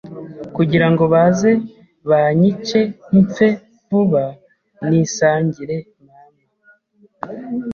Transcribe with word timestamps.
kugirango 0.55 1.03
baze 1.13 1.51
banyice 2.09 2.79
mpfe 3.19 3.47
vuba 3.87 4.23
nisangire 4.87 5.77
mama 6.05 6.41